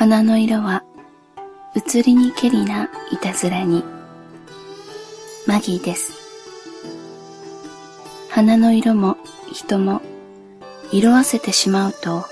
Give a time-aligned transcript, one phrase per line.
[0.00, 0.82] 花の色は
[1.76, 3.84] 移りにけりないたずらに。
[5.46, 6.14] マギーです。
[8.30, 9.18] 花の色も
[9.52, 10.00] 人も
[10.90, 12.24] 色あせてしまうと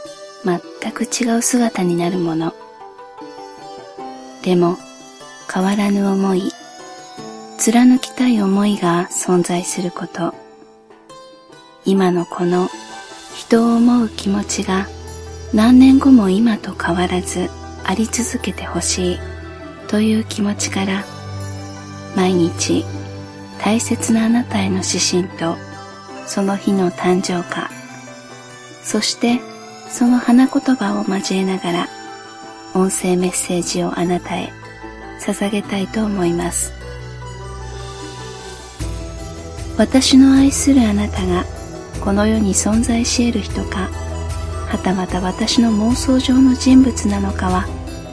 [0.46, 2.54] 全く違う姿になるもの。
[4.42, 4.78] でも
[5.52, 6.50] 変わらぬ思い
[7.58, 10.34] 貫きたい思いが存在すること。
[11.84, 12.70] 今のこの
[13.36, 14.88] 人を思う気持ちが
[15.54, 17.48] 何年後も今と変わらず
[17.84, 19.18] あり続けてほしい
[19.88, 21.04] という気持ちから
[22.14, 22.84] 毎日
[23.62, 25.56] 大切なあなたへの指針と
[26.26, 27.70] その日の誕生花
[28.82, 29.40] そして
[29.88, 31.88] その花言葉を交えながら
[32.74, 34.52] 音声メッセージをあなたへ
[35.20, 36.78] 捧げたいと思います。
[39.78, 41.44] 私の愛するあなたが
[42.00, 43.88] この世に存在し得る人か
[44.68, 47.66] はたまた私の妄想上の人物なのかは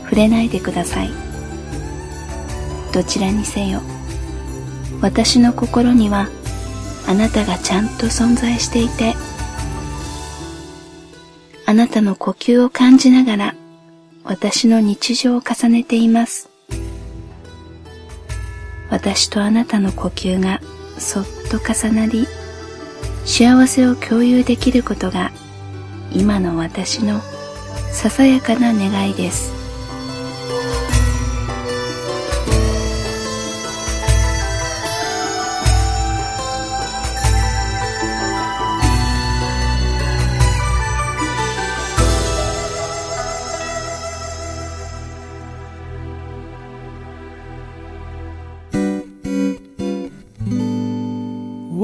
[0.03, 1.09] 触れないでください。
[2.94, 3.81] どちらにせよ
[5.02, 6.30] 私の心には
[7.08, 9.16] あなたがちゃんと存在していて
[11.66, 13.56] あなたの呼吸を感じながら
[14.23, 16.50] 私の日常を重ねています。
[18.89, 20.61] 私とあなたの呼吸が
[20.98, 22.28] そっと重なり
[23.26, 25.31] 幸せを共有できることが
[26.11, 27.22] 今の私の
[27.92, 29.53] ささやかな願いです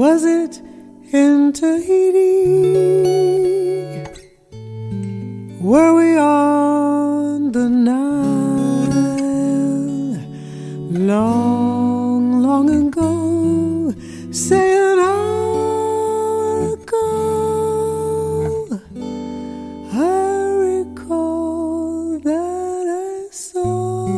[0.02, 0.60] Was it
[1.12, 2.91] in Tahiti?
[14.32, 18.80] Say an hour ago,
[19.92, 19.94] I
[20.86, 24.08] recall that I saw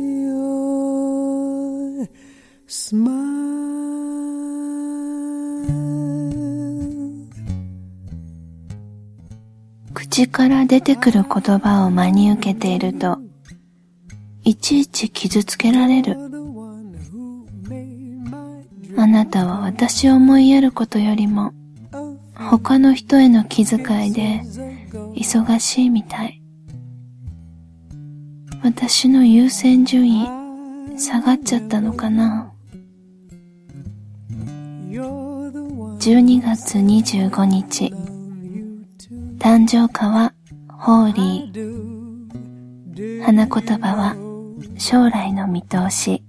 [0.00, 2.08] your
[2.66, 3.14] smile.
[9.94, 13.18] 口から出てくる言葉を真に受けていると、
[14.42, 16.23] いちいち傷つけられる。
[19.04, 21.52] あなたは私を思いやることよりも、
[22.34, 24.40] 他の人への気遣いで
[25.14, 26.40] 忙しいみたい。
[28.62, 30.26] 私の優先順位
[30.98, 32.50] 下がっちゃったのかな。
[34.88, 37.92] 12月25日
[39.38, 40.32] 誕生花は
[40.66, 44.16] ホーリー花言葉は
[44.78, 46.24] 将来の見通し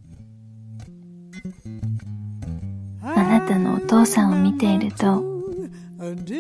[3.47, 5.23] たのお父さんを見ていると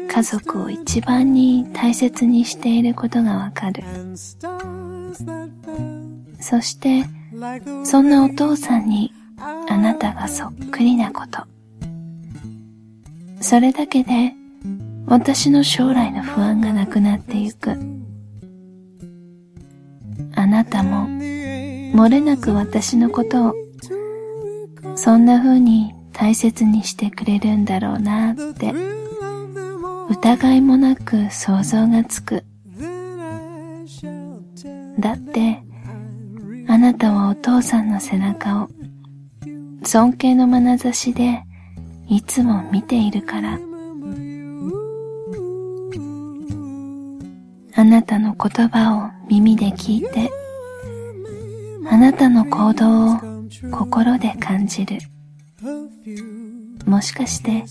[0.07, 3.83] 家族を一番に大切にしていることがわかる。
[6.39, 7.05] そして
[7.83, 11.43] そんなお父さんにあなたがそっくりなこと。
[13.41, 14.33] それだけで
[15.05, 17.71] 私の将来の不安がなくなってゆく。
[20.35, 21.07] あなたも
[21.95, 23.53] 漏れなく私のことを
[24.95, 28.73] そんな風に大切にしてくれるんだろうなって。
[30.07, 32.45] 疑いもなく想像がつく。
[34.99, 35.61] だって
[36.67, 38.69] あなたはお父さんの背中を
[39.83, 41.43] 尊敬の眼差しで
[42.07, 43.59] いつも見ているから。
[47.77, 50.31] あなたの言葉を耳で聞いて
[51.89, 53.19] あなたの行動を
[53.71, 54.97] 心で感じる。
[56.85, 57.65] もしかして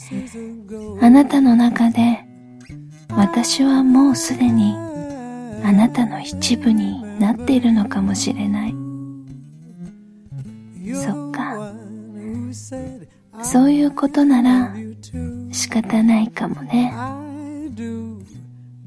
[1.01, 2.25] あなたの中で
[3.11, 4.75] 私はもうすでに
[5.63, 8.75] あなたの一部になっているのかもしれない。
[10.95, 11.73] そっか。
[13.43, 14.75] そういうことなら
[15.53, 16.93] 仕方ないかもね。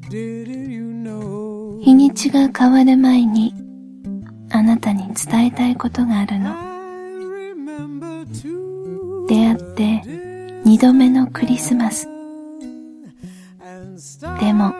[0.09, 3.53] 日にちが変わる前に
[4.51, 6.67] あなたに伝えたいことがあるの。
[9.27, 10.01] 出会って
[10.63, 12.07] 二度目のクリスマス。
[14.39, 14.73] でも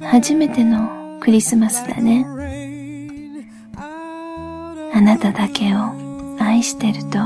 [0.00, 2.26] 初めてのクリスマスだね。
[4.94, 5.78] あなただけを
[6.38, 7.18] 愛してると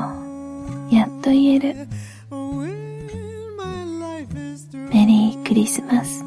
[0.94, 1.88] やっと言える。
[4.90, 6.24] メリークリスマス。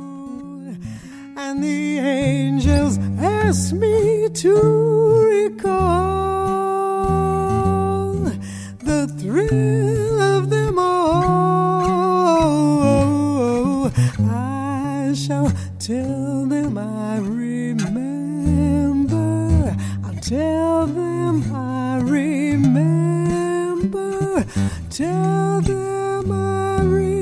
[1.38, 4.54] And the angels ask me to
[5.58, 6.39] recall
[15.80, 17.76] tell them I remember.
[20.06, 22.86] I'll tell them I remember.
[24.90, 27.19] Tell them I remember.